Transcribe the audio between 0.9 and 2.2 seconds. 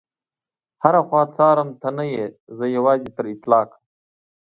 خوا څارم ته نه